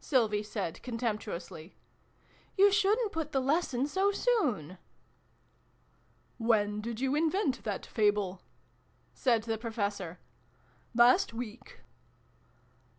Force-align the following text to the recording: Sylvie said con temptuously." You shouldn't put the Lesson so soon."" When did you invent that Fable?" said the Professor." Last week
Sylvie 0.00 0.42
said 0.42 0.82
con 0.82 0.98
temptuously." 0.98 1.76
You 2.58 2.70
shouldn't 2.70 3.10
put 3.10 3.32
the 3.32 3.40
Lesson 3.40 3.86
so 3.86 4.10
soon."" 4.12 4.76
When 6.36 6.82
did 6.82 7.00
you 7.00 7.14
invent 7.14 7.64
that 7.64 7.86
Fable?" 7.86 8.42
said 9.14 9.44
the 9.44 9.56
Professor." 9.56 10.18
Last 11.02 11.32
week 11.32 11.80